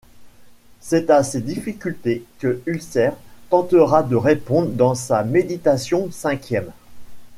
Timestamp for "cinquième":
6.09-6.71